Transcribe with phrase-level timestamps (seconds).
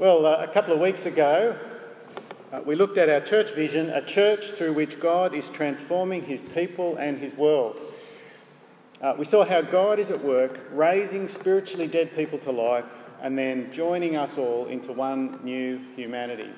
[0.00, 1.58] Well, uh, a couple of weeks ago,
[2.50, 6.40] uh, we looked at our church vision a church through which God is transforming his
[6.40, 7.76] people and his world.
[9.02, 12.86] Uh, we saw how God is at work raising spiritually dead people to life
[13.20, 16.48] and then joining us all into one new humanity.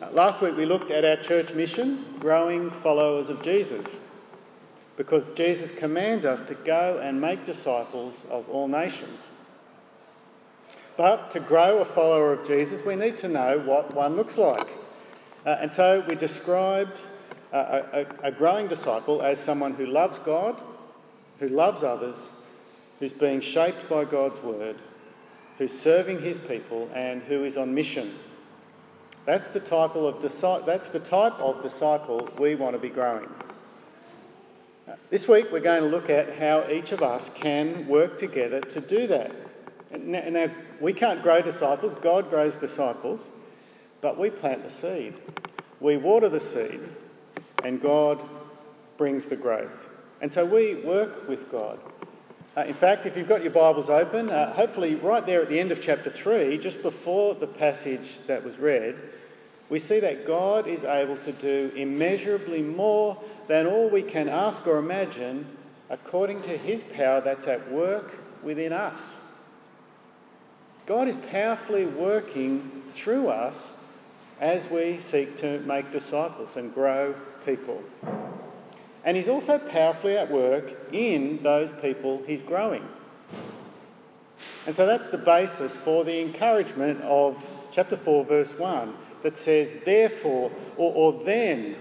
[0.00, 3.96] Uh, last week, we looked at our church mission growing followers of Jesus
[4.96, 9.20] because Jesus commands us to go and make disciples of all nations.
[10.96, 14.68] But to grow a follower of Jesus, we need to know what one looks like.
[15.44, 16.98] Uh, and so we described
[17.52, 20.60] uh, a, a, growing disciple as someone who loves God,
[21.38, 22.28] who loves others,
[22.98, 24.76] who's being shaped by God's word,
[25.58, 28.18] who's serving his people, and who is on mission.
[29.24, 30.22] That's the type of,
[30.66, 33.28] that's the type of disciple we want to be growing.
[34.88, 38.60] Uh, this week we're going to look at how each of us can work together
[38.60, 39.45] to do that.
[39.90, 43.28] Now, we can't grow disciples, God grows disciples,
[44.00, 45.14] but we plant the seed.
[45.80, 46.80] We water the seed,
[47.62, 48.20] and God
[48.96, 49.88] brings the growth.
[50.20, 51.78] And so we work with God.
[52.56, 55.60] Uh, in fact, if you've got your Bibles open, uh, hopefully right there at the
[55.60, 58.96] end of chapter 3, just before the passage that was read,
[59.68, 64.66] we see that God is able to do immeasurably more than all we can ask
[64.66, 65.46] or imagine
[65.90, 69.00] according to his power that's at work within us.
[70.86, 73.72] God is powerfully working through us
[74.40, 77.82] as we seek to make disciples and grow people.
[79.04, 82.86] And He's also powerfully at work in those people He's growing.
[84.64, 89.78] And so that's the basis for the encouragement of chapter 4, verse 1, that says,
[89.84, 91.76] Therefore, or, or then,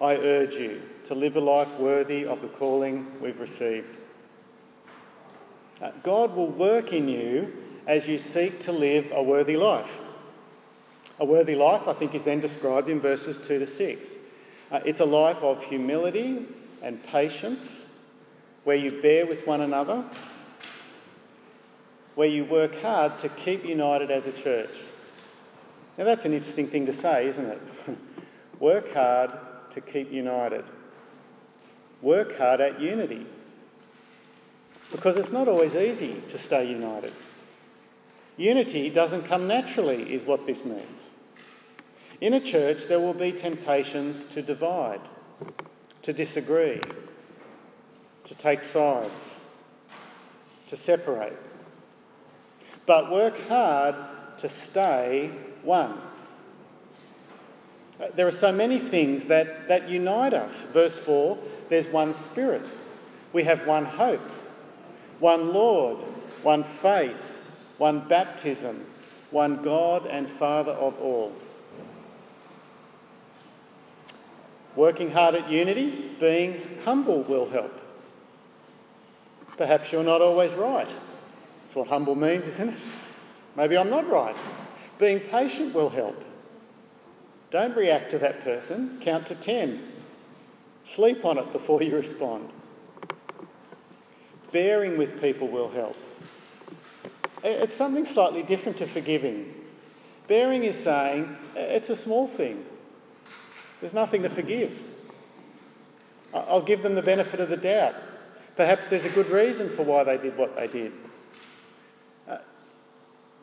[0.00, 3.88] I urge you to live a life worthy of the calling we've received.
[5.80, 7.52] Uh, God will work in you
[7.88, 9.98] as you seek to live a worthy life.
[11.18, 14.08] A worthy life, I think, is then described in verses 2 to 6.
[14.70, 16.44] Uh, it's a life of humility
[16.82, 17.80] and patience,
[18.64, 20.04] where you bear with one another,
[22.14, 24.70] where you work hard to keep united as a church.
[25.96, 27.60] Now, that's an interesting thing to say, isn't it?
[28.60, 29.32] work hard
[29.72, 30.64] to keep united.
[32.02, 33.26] Work hard at unity.
[34.92, 37.12] Because it's not always easy to stay united.
[38.38, 41.00] Unity doesn't come naturally, is what this means.
[42.20, 45.00] In a church, there will be temptations to divide,
[46.02, 46.80] to disagree,
[48.24, 49.34] to take sides,
[50.68, 51.36] to separate.
[52.86, 53.96] But work hard
[54.38, 55.32] to stay
[55.62, 56.00] one.
[58.00, 60.62] Uh, there are so many things that, that unite us.
[60.66, 61.36] Verse 4
[61.68, 62.62] there's one Spirit,
[63.32, 64.26] we have one hope,
[65.18, 65.98] one Lord,
[66.42, 67.27] one faith
[67.78, 68.84] one baptism,
[69.30, 71.32] one God and Father of all.
[74.76, 77.72] Working hard at unity, being humble will help.
[79.56, 80.88] Perhaps you're not always right.
[80.88, 82.80] That's what humble means, isn't it?
[83.56, 84.36] Maybe I'm not right.
[84.98, 86.22] Being patient will help.
[87.50, 89.82] Don't react to that person, count to 10.
[90.84, 92.50] Sleep on it before you respond.
[94.52, 95.96] Bearing with people will help.
[97.42, 99.54] It's something slightly different to forgiving.
[100.26, 102.64] Bearing is saying it's a small thing,
[103.80, 104.78] there's nothing to forgive.
[106.34, 107.94] I'll give them the benefit of the doubt.
[108.54, 110.92] Perhaps there's a good reason for why they did what they did.
[112.28, 112.38] Uh,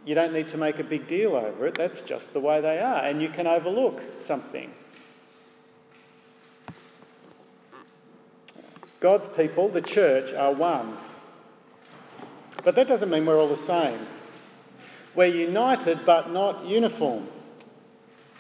[0.05, 2.79] you don't need to make a big deal over it, that's just the way they
[2.79, 4.72] are, and you can overlook something.
[9.00, 10.97] God's people, the church, are one.
[12.66, 14.00] But that doesn't mean we're all the same.
[15.14, 17.30] We're united but not uniform.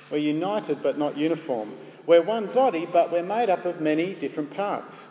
[0.09, 1.75] We're united but not uniform.
[2.07, 5.05] We're one body, but we're made up of many different parts.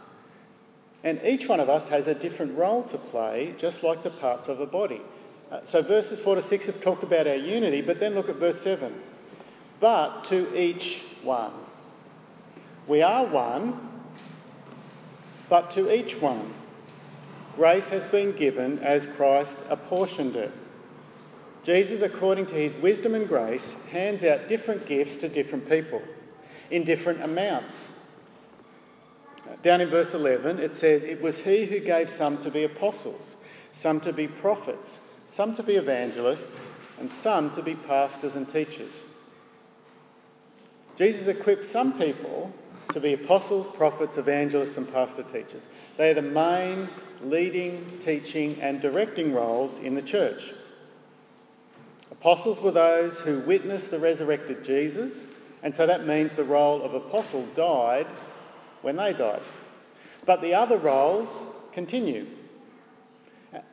[1.05, 4.49] And each one of us has a different role to play, just like the parts
[4.49, 5.01] of a body.
[5.51, 8.37] Uh, so verses 4 to 6 have talked about our unity, but then look at
[8.37, 8.93] verse 7.
[9.79, 11.53] But to each one.
[12.89, 14.03] We are one,
[15.49, 16.53] but to each one
[17.57, 20.53] grace has been given as Christ apportioned it.
[21.63, 26.03] Jesus, according to his wisdom and grace, hands out different gifts to different people
[26.71, 27.75] in different amounts.
[29.63, 33.37] Down in verse 11, it says, It was he who gave some to be apostles,
[33.73, 34.99] some to be prophets,
[35.31, 36.69] some to be evangelists,
[36.99, 39.05] and some to be pastors and teachers.
[40.97, 42.53] Jesus equipped some people
[42.95, 45.67] to be apostles, prophets, evangelists, and pastor teachers.
[45.97, 46.89] They are the main
[47.23, 50.53] leading, teaching, and directing roles in the church.
[52.13, 55.27] Apostles were those who witnessed the resurrected Jesus,
[55.63, 58.07] and so that means the role of apostle died
[58.81, 59.43] when they died.
[60.25, 61.29] But the other roles
[61.73, 62.29] continue,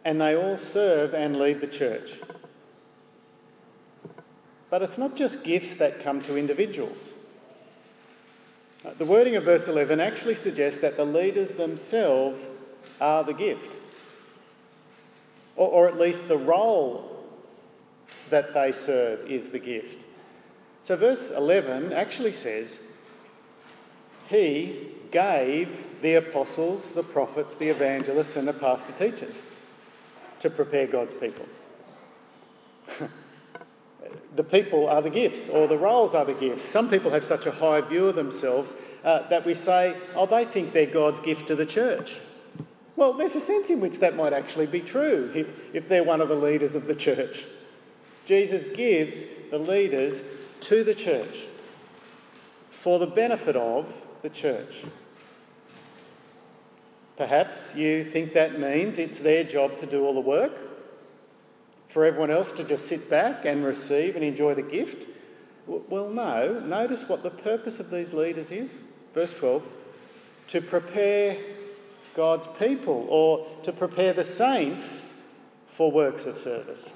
[0.04, 2.14] and they all serve and lead the church.
[4.72, 7.12] But it's not just gifts that come to individuals.
[8.84, 12.48] Uh, the wording of verse 11 actually suggests that the leaders themselves
[13.00, 13.72] are the gift,
[15.56, 17.24] or, or at least the role
[18.32, 20.04] that they serve is the gift.
[20.84, 22.80] So, verse 11 actually says,
[24.28, 29.36] He gave the apostles, the prophets, the evangelists, and the pastor teachers
[30.40, 31.46] to prepare God's people.
[34.36, 36.64] the people are the gifts, or the roles are the gifts.
[36.64, 40.46] Some people have such a high view of themselves uh, that we say, oh, they
[40.46, 42.16] think they're God's gift to the church.
[42.96, 46.22] Well, there's a sense in which that might actually be true if, if they're one
[46.22, 47.46] of the leaders of the church.
[48.26, 50.22] Jesus gives the leaders
[50.62, 51.46] to the church
[52.70, 54.84] for the benefit of the church.
[57.18, 60.52] Perhaps you think that means it's their job to do all the work,
[61.92, 65.06] for everyone else to just sit back and receive and enjoy the gift.
[65.68, 66.60] Well, no.
[66.60, 68.72] Notice what the purpose of these leaders is.
[69.14, 69.64] Verse 12
[70.48, 71.38] to prepare
[72.14, 75.02] God's people or to prepare the saints
[75.70, 76.90] for works of service.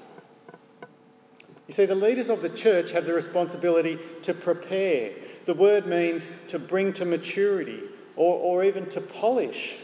[1.66, 5.12] You see, the leaders of the church have the responsibility to prepare.
[5.46, 7.80] The word means to bring to maturity
[8.14, 9.76] or, or even to polish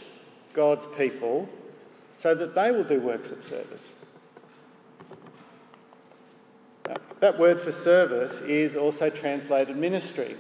[0.52, 1.48] God's people
[2.12, 3.92] so that they will do works of service.
[7.20, 10.36] That word for service is also translated ministry.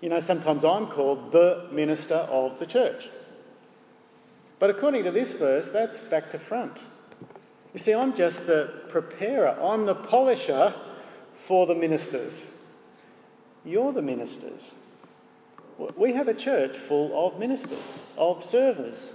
[0.00, 3.08] You know, sometimes I'm called the minister of the church.
[4.58, 6.78] But according to this verse, that's back to front.
[7.72, 10.74] You see, I'm just the preparer, I'm the polisher
[11.34, 12.44] for the ministers.
[13.64, 14.72] You're the ministers.
[15.96, 17.78] We have a church full of ministers,
[18.18, 19.12] of servers.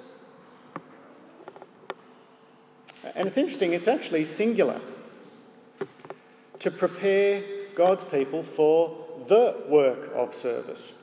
[3.14, 4.82] And it's interesting, it's actually singular
[6.66, 7.44] to prepare
[7.76, 8.98] God's people for
[9.28, 10.94] the work of service,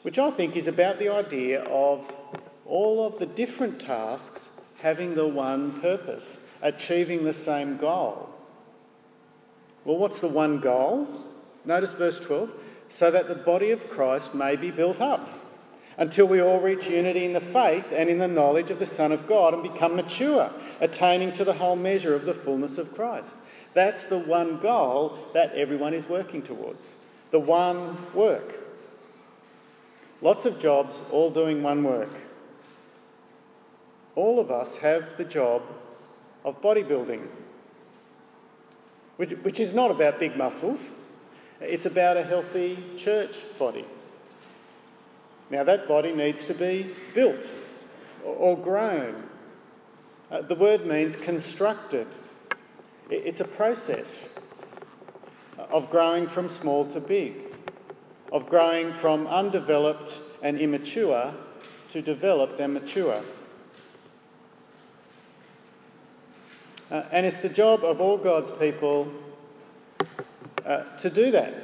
[0.00, 2.10] which I think is about the idea of
[2.64, 4.48] all of the different tasks
[4.80, 8.30] having the one purpose, achieving the same goal.
[9.84, 11.06] Well, what's the one goal?
[11.66, 12.50] Notice verse 12
[12.88, 15.28] so that the body of Christ may be built up
[15.98, 19.12] until we all reach unity in the faith and in the knowledge of the Son
[19.12, 20.50] of God and become mature,
[20.80, 23.34] attaining to the whole measure of the fullness of Christ.
[23.74, 26.92] That's the one goal that everyone is working towards.
[27.30, 28.54] The one work.
[30.22, 32.10] Lots of jobs, all doing one work.
[34.14, 35.62] All of us have the job
[36.44, 37.26] of bodybuilding,
[39.16, 40.88] which, which is not about big muscles,
[41.60, 43.84] it's about a healthy church body.
[45.50, 47.46] Now, that body needs to be built
[48.24, 49.25] or grown.
[50.30, 52.06] Uh, the word means constructed.
[53.08, 54.28] It's a process
[55.56, 57.34] of growing from small to big,
[58.32, 60.12] of growing from undeveloped
[60.42, 61.32] and immature
[61.92, 63.22] to developed and mature.
[66.90, 69.12] Uh, and it's the job of all God's people
[70.64, 71.54] uh, to do that.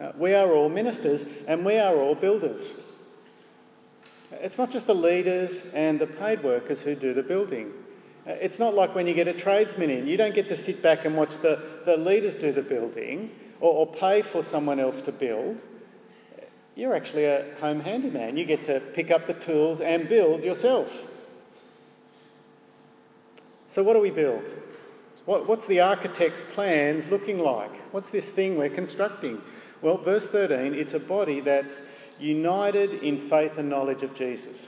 [0.00, 2.72] Uh, we are all ministers and we are all builders.
[4.44, 7.72] It's not just the leaders and the paid workers who do the building.
[8.26, 10.82] Uh, it's not like when you get a tradesman in, you don't get to sit
[10.82, 15.00] back and watch the, the leaders do the building or, or pay for someone else
[15.00, 15.62] to build.
[16.74, 18.36] You're actually a home handyman.
[18.36, 20.92] You get to pick up the tools and build yourself.
[23.68, 24.44] So, what do we build?
[25.24, 27.74] What, what's the architect's plans looking like?
[27.94, 29.40] What's this thing we're constructing?
[29.80, 31.80] Well, verse 13 it's a body that's
[32.20, 34.66] united in faith and knowledge of Jesus.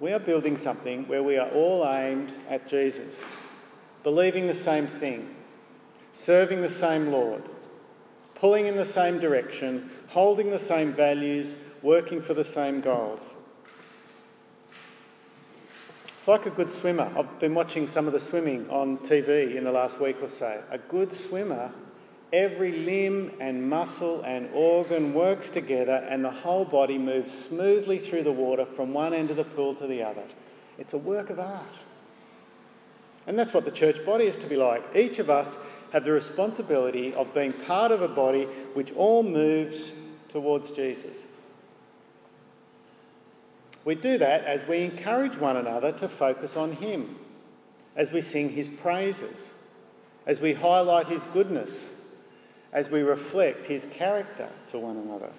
[0.00, 3.20] We are building something where we are all aimed at Jesus,
[4.02, 5.34] believing the same thing,
[6.12, 7.42] serving the same Lord,
[8.34, 13.34] pulling in the same direction, holding the same values, working for the same goals.
[16.18, 17.10] It's like a good swimmer.
[17.16, 20.62] I've been watching some of the swimming on TV in the last week or so.
[20.70, 21.72] A good swimmer
[22.32, 28.22] Every limb and muscle and organ works together, and the whole body moves smoothly through
[28.22, 30.22] the water from one end of the pool to the other.
[30.78, 31.78] It's a work of art.
[33.26, 34.82] And that's what the church body is to be like.
[34.96, 35.56] Each of us
[35.92, 39.92] have the responsibility of being part of a body which all moves
[40.30, 41.18] towards Jesus.
[43.84, 47.16] We do that as we encourage one another to focus on Him,
[47.94, 49.50] as we sing His praises,
[50.24, 51.86] as we highlight His goodness,
[52.72, 55.30] as we reflect His character to one another.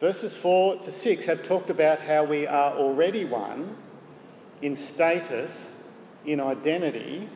[0.00, 3.76] Verses 4 to 6 have talked about how we are already one
[4.60, 5.68] in status,
[6.26, 7.28] in identity,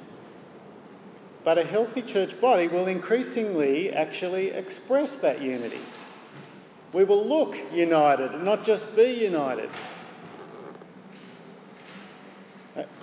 [1.44, 5.78] but a healthy church body will increasingly actually express that unity.
[6.92, 9.70] We will look united and not just be united.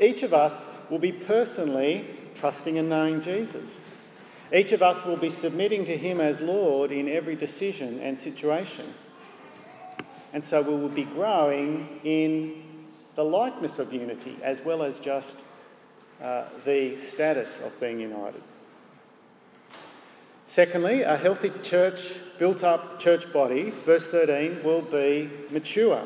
[0.02, 2.06] Each of us will be personally
[2.36, 3.74] trusting and knowing Jesus.
[4.52, 8.94] Each of us will be submitting to Him as Lord in every decision and situation.
[10.34, 12.64] And so we will be growing in
[13.16, 15.38] the likeness of unity as well as just
[16.22, 18.42] uh, the status of being united.
[20.48, 26.04] Secondly, a healthy church, built up church body, verse 13, will be mature.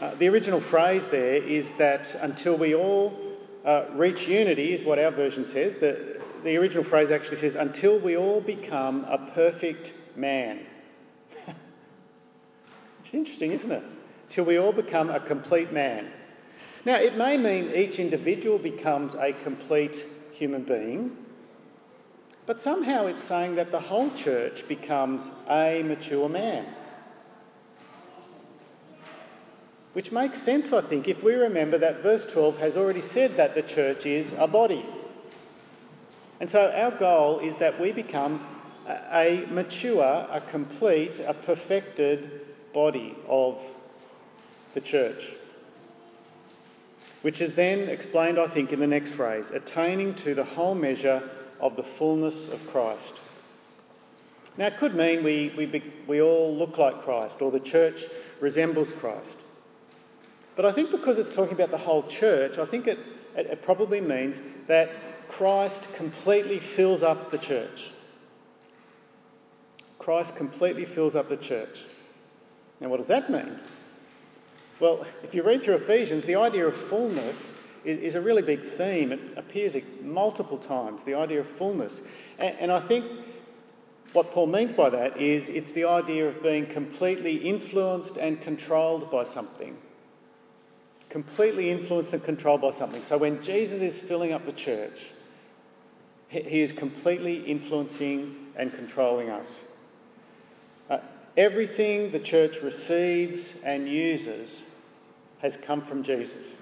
[0.00, 3.18] Uh, the original phrase there is that until we all
[3.64, 5.78] uh, reach unity, is what our version says.
[5.78, 10.60] The, the original phrase actually says, until we all become a perfect man.
[13.04, 13.82] it's interesting, isn't it?
[14.28, 16.10] Till we all become a complete man.
[16.84, 19.96] Now, it may mean each individual becomes a complete
[20.32, 21.16] human being,
[22.44, 26.66] but somehow it's saying that the whole church becomes a mature man.
[29.94, 33.54] Which makes sense, I think, if we remember that verse 12 has already said that
[33.54, 34.84] the church is a body.
[36.44, 38.38] And so our goal is that we become
[38.86, 42.42] a mature, a complete, a perfected
[42.74, 43.58] body of
[44.74, 45.24] the church.
[47.22, 51.22] Which is then explained, I think, in the next phrase attaining to the whole measure
[51.60, 53.14] of the fullness of Christ.
[54.58, 58.02] Now, it could mean we, we, we all look like Christ or the church
[58.40, 59.38] resembles Christ.
[60.56, 62.98] But I think because it's talking about the whole church, I think it,
[63.34, 64.90] it, it probably means that
[65.36, 67.90] Christ completely fills up the church.
[69.98, 71.80] Christ completely fills up the church.
[72.78, 73.58] Now, what does that mean?
[74.78, 79.10] Well, if you read through Ephesians, the idea of fullness is, a really big theme.
[79.10, 82.00] It appears multiple times, the idea of fullness.
[82.38, 83.04] And I think
[84.12, 89.10] what Paul means by that is it's the idea of being completely influenced and controlled
[89.10, 89.76] by something.
[91.08, 93.02] Completely influenced and controlled by something.
[93.02, 95.00] So when Jesus is filling up the church,
[96.42, 99.58] he is completely influencing and controlling us.
[100.90, 100.98] Uh,
[101.36, 104.70] everything the church receives and uses
[105.38, 106.52] has come from Jesus.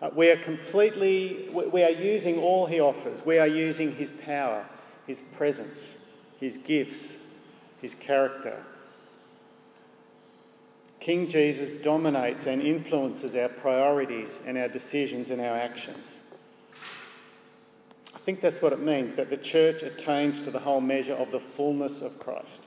[0.00, 3.24] Uh, we are completely, we are using all he offers.
[3.24, 4.66] We are using his power,
[5.06, 5.96] his presence,
[6.38, 7.14] his gifts,
[7.80, 8.62] his character.
[11.00, 16.08] King Jesus dominates and influences our priorities and our decisions and our actions.
[18.26, 21.38] Think that's what it means that the church attains to the whole measure of the
[21.38, 22.58] fullness of Christ.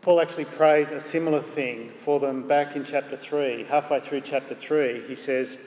[0.00, 3.64] Paul actually prays a similar thing for them back in chapter 3.
[3.64, 5.58] Halfway through chapter 3, he says,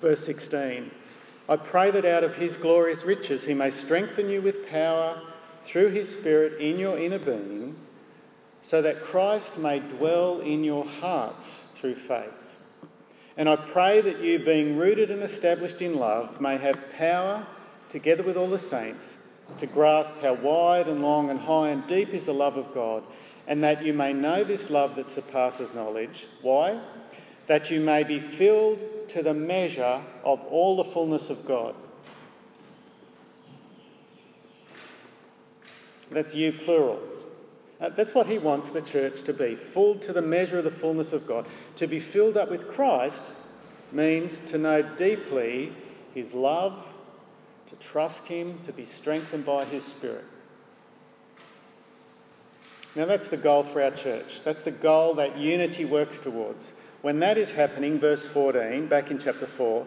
[0.00, 0.90] verse 16,
[1.48, 5.22] I pray that out of his glorious riches he may strengthen you with power
[5.64, 7.76] through his Spirit in your inner being,
[8.62, 12.49] so that Christ may dwell in your hearts through faith.
[13.36, 17.46] And I pray that you, being rooted and established in love, may have power,
[17.90, 19.16] together with all the saints,
[19.58, 23.02] to grasp how wide and long and high and deep is the love of God
[23.50, 26.24] and that you may know this love that surpasses knowledge.
[26.40, 26.80] Why?
[27.48, 31.74] That you may be filled to the measure of all the fullness of God.
[36.12, 37.00] That's you, plural.
[37.80, 40.70] Uh, that's what he wants the church to be full to the measure of the
[40.70, 41.44] fullness of God.
[41.80, 43.22] To be filled up with Christ
[43.90, 45.72] means to know deeply
[46.12, 46.86] his love,
[47.70, 50.26] to trust him, to be strengthened by his Spirit.
[52.94, 54.42] Now, that's the goal for our church.
[54.44, 56.72] That's the goal that unity works towards.
[57.00, 59.86] When that is happening, verse 14, back in chapter 4,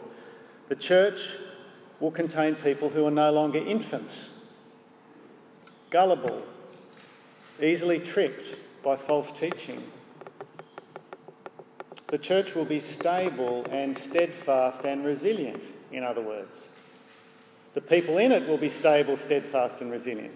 [0.69, 1.19] the church
[1.99, 4.39] will contain people who are no longer infants,
[5.91, 6.41] gullible,
[7.61, 9.83] easily tricked by false teaching.
[12.13, 16.67] The church will be stable and steadfast and resilient, in other words.
[17.73, 20.35] The people in it will be stable, steadfast, and resilient.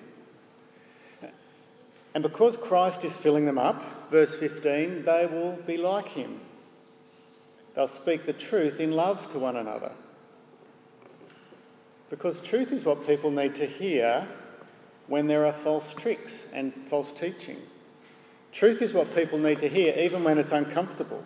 [2.15, 6.39] And because Christ is filling them up, verse 15, they will be like him.
[7.75, 9.91] They'll speak the truth in love to one another.
[12.09, 14.27] Because truth is what people need to hear
[15.05, 17.61] when there are false tricks and false teaching.
[18.51, 21.23] Truth is what people need to hear, even when it's uncomfortable.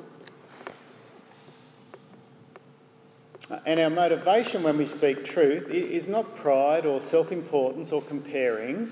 [3.65, 8.91] And our motivation when we speak truth is not pride or self importance or comparing,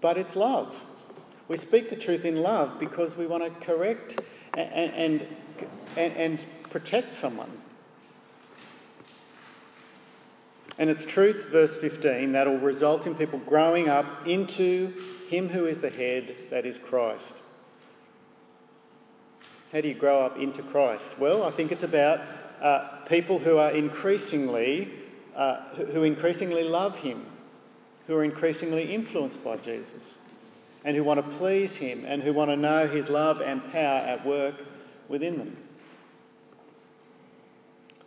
[0.00, 0.74] but it's love.
[1.48, 4.20] We speak the truth in love because we want to correct
[4.56, 5.26] and,
[5.96, 6.38] and, and,
[6.70, 7.50] protect someone.
[10.76, 14.92] And it's truth, verse 15, that'll result in people growing up into
[15.30, 17.32] Him who is the head, that is Christ.
[19.72, 21.18] How do you grow up into Christ?
[21.18, 22.20] Well, I think it's about
[22.60, 24.90] uh, people who are increasingly,
[25.36, 25.60] uh,
[25.92, 27.24] who increasingly love Him,
[28.06, 30.02] who are increasingly influenced by Jesus,
[30.84, 33.98] and who want to please Him, and who want to know His love and power
[33.98, 34.54] at work
[35.08, 35.56] within them.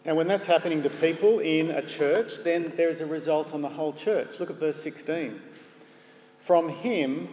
[0.04, 3.62] And when that's happening to people in a church, then there is a result on
[3.62, 4.40] the whole church.
[4.40, 5.40] Look at verse 16.
[6.40, 7.30] From him,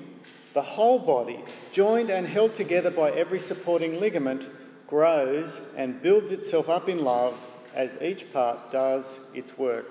[0.52, 4.44] the whole body, joined and held together by every supporting ligament,
[4.88, 7.38] grows and builds itself up in love
[7.74, 9.86] as each part does its work.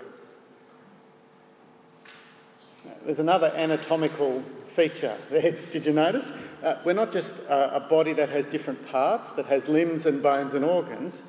[3.06, 5.52] There's another anatomical feature there.
[5.72, 6.30] Did you notice?
[6.62, 10.22] Uh, we're not just a, a body that has different parts, that has limbs and
[10.22, 11.22] bones and organs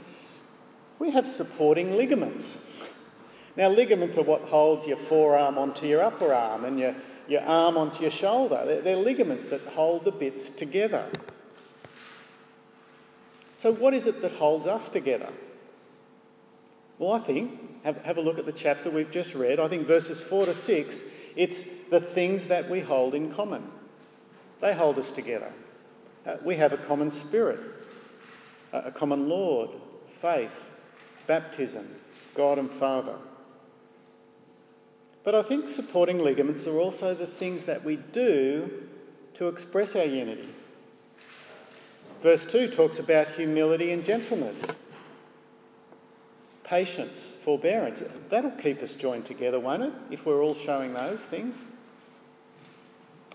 [0.98, 2.66] we have supporting ligaments.
[3.56, 6.94] Now, ligaments are what holds your forearm onto your upper arm and your,
[7.26, 8.62] your arm onto your shoulder.
[8.64, 11.06] They're, they're ligaments that hold the bits together.
[13.58, 15.30] So, what is it that holds us together?
[16.98, 19.60] Well, I think, have, have a look at the chapter we've just read.
[19.60, 21.02] I think verses 4 to 6,
[21.36, 23.64] it's the things that we hold in common.
[24.60, 25.52] They hold us together.
[26.26, 27.60] Uh, we have a common spirit,
[28.72, 29.70] a common Lord,
[30.20, 30.64] faith,
[31.26, 31.88] baptism,
[32.34, 33.16] God and Father.
[35.24, 38.88] But I think supporting ligaments are also the things that we do
[39.34, 40.48] to express our unity.
[42.22, 44.64] Verse 2 talks about humility and gentleness,
[46.64, 48.02] patience, forbearance.
[48.28, 51.56] That'll keep us joined together, won't it, if we're all showing those things?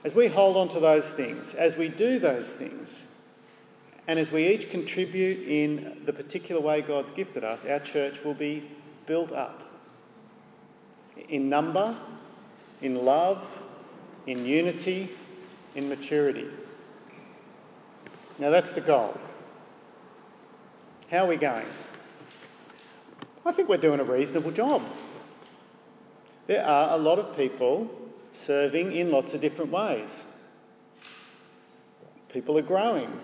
[0.03, 2.99] As we hold on to those things, as we do those things,
[4.05, 8.33] and as we each contribute in the particular way God's gifted us, our church will
[8.33, 8.69] be
[9.05, 9.61] built up
[11.29, 11.95] in number,
[12.81, 13.59] in love,
[14.27, 15.09] in unity,
[15.73, 16.47] in maturity.
[18.39, 19.17] Now that's the goal.
[21.09, 21.67] How are we going?
[23.45, 24.81] I think we're doing a reasonable job.
[26.47, 27.89] There are a lot of people
[28.31, 30.23] serving in lots of different ways.
[32.29, 33.19] People are growing,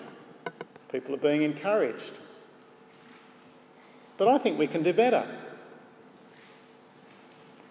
[0.91, 2.13] People are being encouraged.
[4.17, 5.25] But I think we can do better.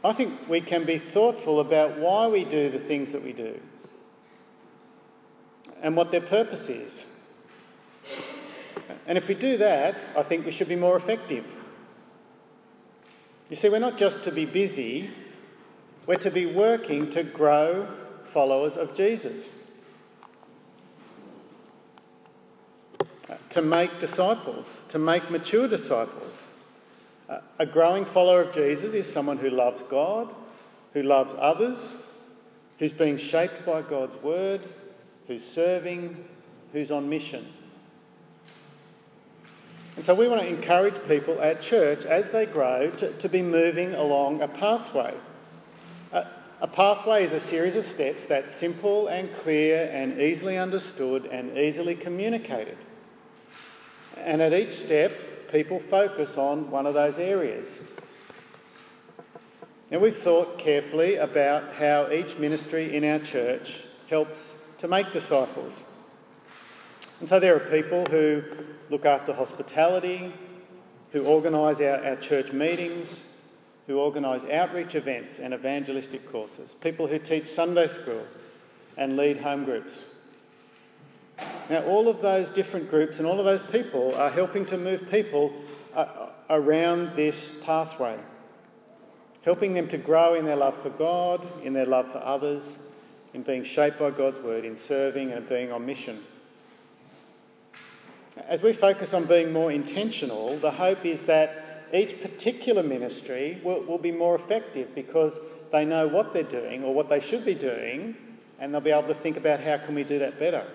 [0.05, 3.61] I think we can be thoughtful about why we do the things that we do
[5.83, 7.05] and what their purpose is.
[9.07, 11.44] And if we do that, I think we should be more effective.
[13.49, 15.11] You see, we're not just to be busy,
[16.07, 17.88] we're to be working to grow
[18.25, 19.49] followers of Jesus.
[23.31, 26.49] Uh, to make disciples, to make mature disciples.
[27.29, 30.35] Uh, a growing follower of Jesus is someone who loves God,
[30.92, 31.97] who loves others,
[32.79, 34.62] who's being shaped by God's word,
[35.27, 36.25] who's serving,
[36.73, 37.47] who's on mission.
[39.98, 43.42] And so we want to encourage people at church as they grow to, to be
[43.42, 45.12] moving along a pathway.
[46.12, 46.24] A,
[46.61, 51.58] a pathway is a series of steps that's simple and clear and easily understood and
[51.58, 52.78] easily communicated.
[54.16, 57.80] And at each step, people focus on one of those areas.
[59.90, 65.82] And we've thought carefully about how each ministry in our church helps to make disciples.
[67.18, 68.44] And so there are people who
[68.90, 70.33] look after hospitality,
[71.12, 73.20] who organise our, our church meetings,
[73.87, 78.27] who organise outreach events and evangelistic courses, people who teach Sunday school
[78.96, 80.05] and lead home groups.
[81.70, 85.09] Now, all of those different groups and all of those people are helping to move
[85.11, 85.53] people
[85.94, 88.18] uh, around this pathway,
[89.42, 92.79] helping them to grow in their love for God, in their love for others,
[93.35, 96.22] in being shaped by God's word, in serving and being on mission.
[98.46, 103.83] As we focus on being more intentional, the hope is that each particular ministry will,
[103.83, 105.38] will be more effective because
[105.72, 108.16] they know what they're doing or what they should be doing,
[108.59, 110.66] and they'll be able to think about how can we do that better.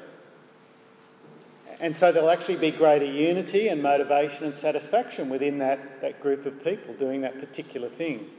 [1.80, 6.46] And so there'll actually be greater unity and motivation and satisfaction within that, that group
[6.46, 8.30] of people doing that particular thing.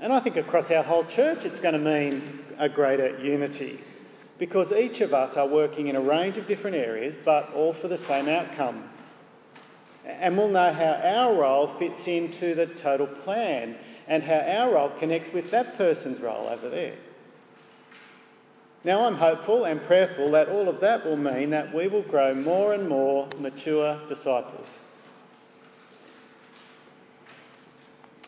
[0.00, 3.80] And I think across our whole church, it's going to mean a greater unity.
[4.40, 7.88] Because each of us are working in a range of different areas, but all for
[7.88, 8.88] the same outcome.
[10.06, 13.76] And we'll know how our role fits into the total plan
[14.08, 16.94] and how our role connects with that person's role over there.
[18.82, 22.34] Now, I'm hopeful and prayerful that all of that will mean that we will grow
[22.34, 24.68] more and more mature disciples.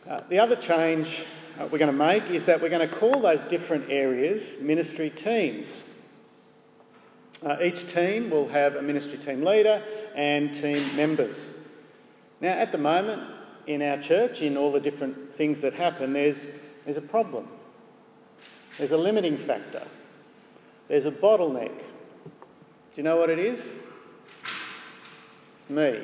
[0.07, 1.23] Uh, the other change
[1.59, 5.09] uh, we're going to make is that we're going to call those different areas ministry
[5.09, 5.81] teams.
[7.45, 9.83] Uh, each team will have a ministry team leader
[10.15, 11.51] and team members.
[12.39, 13.21] Now, at the moment
[13.67, 16.47] in our church, in all the different things that happen, there's,
[16.85, 17.47] there's a problem.
[18.77, 19.83] There's a limiting factor.
[20.87, 21.77] There's a bottleneck.
[21.77, 21.83] Do
[22.95, 23.67] you know what it is?
[25.59, 26.01] It's me.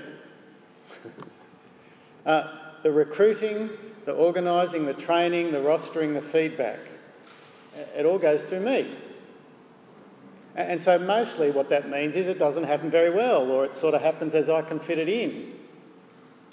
[2.25, 3.69] uh, the recruiting,
[4.05, 6.79] the organising, the training, the rostering, the feedback.
[7.95, 8.93] It all goes through me.
[10.59, 13.93] And so, mostly, what that means is it doesn't happen very well, or it sort
[13.93, 15.53] of happens as I can fit it in.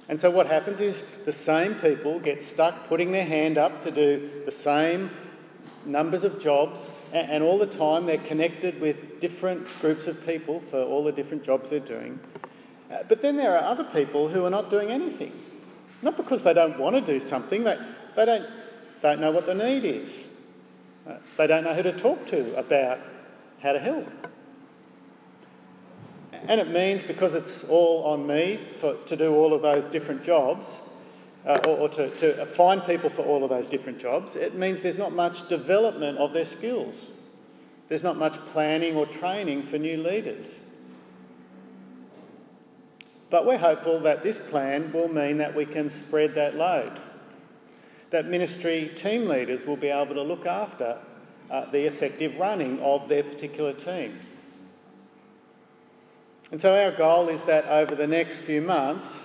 [0.09, 3.91] And so, what happens is the same people get stuck putting their hand up to
[3.91, 5.11] do the same
[5.85, 10.81] numbers of jobs, and all the time they're connected with different groups of people for
[10.81, 12.21] all the different jobs they're doing.
[12.93, 15.33] Uh, but then there are other people who are not doing anything.
[16.01, 17.77] Not because they don't want to do something, they,
[18.15, 18.47] they don't,
[19.03, 20.29] don't know what the need is.
[21.09, 23.01] Uh, they don't know who to talk to about
[23.61, 24.09] how to help.
[26.49, 30.23] And it means because it's all on me for, to do all of those different
[30.23, 30.89] jobs,
[31.45, 34.83] uh, or, or to, to find people for all of those different jobs, it means
[34.83, 37.07] there's not much development of their skills.
[37.89, 40.55] There's not much planning or training for new leaders.
[43.31, 47.01] But we're hopeful that this plan will mean that we can spread that load.
[48.11, 50.99] That ministry team leaders will be able to look after
[51.51, 54.19] uh, the effective running of their particular team.
[56.51, 59.21] And so our goal is that over the next few months,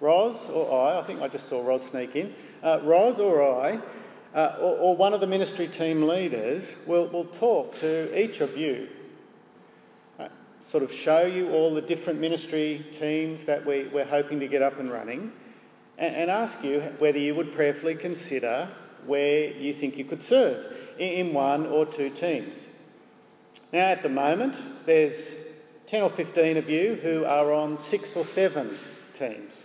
[0.00, 3.80] Roz or I, I think I just saw Roz sneak in, uh, Roz or I,
[4.34, 8.58] uh, or, or, one of the ministry team leaders will, will talk to each of
[8.58, 8.88] you,
[10.20, 10.28] uh,
[10.66, 14.60] sort of show you all the different ministry teams that we, we're hoping to get
[14.60, 15.32] up and running,
[15.96, 18.68] and, and ask you whether you would prayerfully consider
[19.06, 22.66] where you think you could serve in, one or two teams.
[23.72, 24.56] Now, at the moment,
[24.86, 25.30] there's
[25.86, 28.78] 10 or 15 of you who are on six or seven
[29.14, 29.64] teams.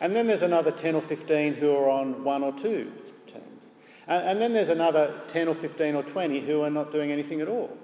[0.00, 2.90] And then there's another 10 or 15 who are on one or two
[3.26, 3.70] teams.
[4.06, 7.40] And, and then there's another 10 or 15 or 20 who are not doing anything
[7.40, 7.76] at all.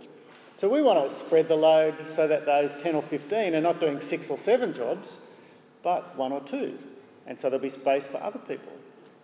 [0.57, 3.79] So we want to spread the load so that those 10 or 15 are not
[3.79, 5.19] doing six or seven jobs,
[5.83, 6.79] but one or two.
[7.27, 8.73] And so there'll be space for other people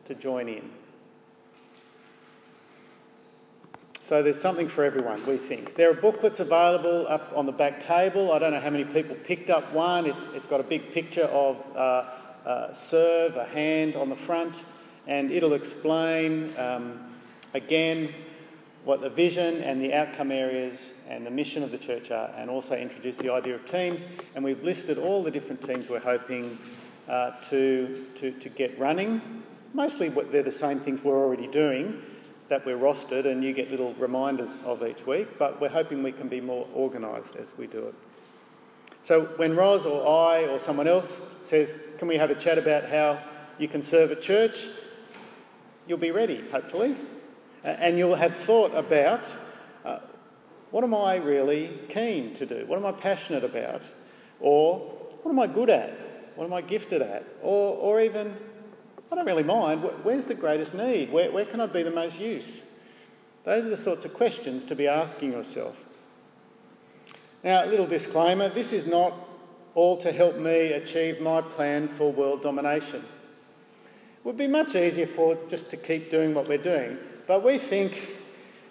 [0.06, 0.70] to join in.
[4.04, 5.76] So there's something for everyone, we think.
[5.76, 8.32] There are booklets available up on the back table.
[8.32, 10.06] I don't know how many people picked up one.
[10.06, 12.04] It's, it's got a big picture of uh,
[12.44, 14.64] uh, serve, a hand on the front,
[15.06, 17.14] and it'll explain um,
[17.54, 18.12] again
[18.84, 22.50] what the vision and the outcome areas and the mission of the church are, and
[22.50, 24.04] also introduce the idea of teams.
[24.34, 26.58] And we've listed all the different teams we're hoping
[27.08, 29.44] uh, to, to, to get running.
[29.72, 32.02] Mostly they're the same things we're already doing
[32.52, 36.12] that we're rostered, and you get little reminders of each week, but we're hoping we
[36.12, 37.94] can be more organised as we do it.
[39.04, 42.90] So when Roz or I or someone else says, Can we have a chat about
[42.90, 43.22] how
[43.56, 44.66] you can serve at church?
[45.88, 46.94] You'll be ready, hopefully.
[47.64, 49.24] And you'll have thought about
[49.86, 50.00] uh,
[50.70, 52.66] what am I really keen to do?
[52.66, 53.80] What am I passionate about?
[54.40, 54.78] Or
[55.22, 55.90] what am I good at?
[56.36, 57.24] What am I gifted at?
[57.40, 58.36] Or, or even,
[59.12, 61.12] I don't really mind, where's the greatest need?
[61.12, 62.60] Where, where can I be the most use?
[63.44, 65.76] Those are the sorts of questions to be asking yourself.
[67.44, 69.12] Now, a little disclaimer this is not
[69.74, 73.00] all to help me achieve my plan for world domination.
[73.00, 76.96] It would be much easier for just to keep doing what we're doing,
[77.26, 78.16] but we think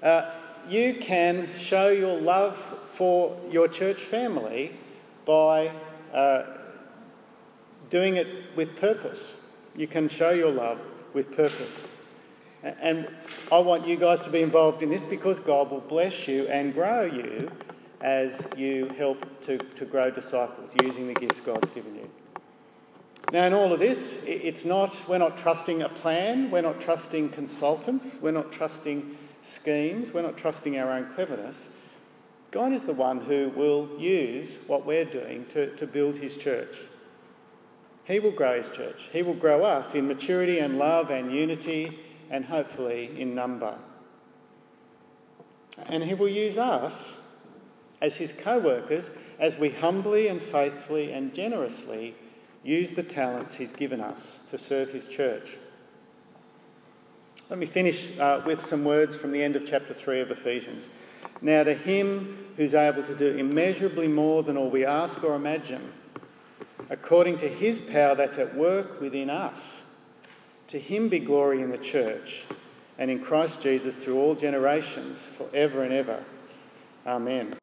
[0.02, 0.32] uh,
[0.68, 2.58] you can show your love
[2.96, 4.72] for your church family
[5.24, 5.72] by
[6.12, 6.46] uh,
[7.92, 9.36] doing it with purpose.
[9.76, 10.80] You can show your love
[11.14, 11.88] with purpose.
[12.64, 13.08] And
[13.52, 16.74] I want you guys to be involved in this because God will bless you and
[16.74, 17.50] grow you
[18.02, 22.10] as you help to, to grow disciples using the gifts God's given you.
[23.32, 27.30] Now, in all of this, it's not, we're not trusting a plan, we're not trusting
[27.30, 31.70] consultants, we're not trusting schemes, we're not trusting our own cleverness.
[32.52, 36.76] God is the one who will use what we're doing to, to build his church.
[38.06, 39.10] He will grow his church.
[39.12, 43.78] He will grow us in maturity and love and unity and hopefully in number.
[45.86, 47.18] And he will use us
[48.02, 52.16] as his co workers as we humbly and faithfully and generously
[52.64, 55.58] use the talents he's given us to serve his church.
[57.50, 60.86] Let me finish uh, with some words from the end of chapter 3 of Ephesians.
[61.42, 65.92] Now, to him who's able to do immeasurably more than all we ask or imagine,
[66.90, 69.82] according to his power that's at work within us,
[70.68, 72.44] to him be glory in the church
[72.98, 76.24] and in Christ Jesus through all generations, forever and ever.
[77.06, 77.58] Amen.